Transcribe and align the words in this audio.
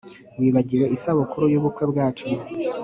Wibagiwe 0.39 0.85
isabukuru 0.95 1.45
yubukwe 1.53 1.83
bwacu 1.91 2.25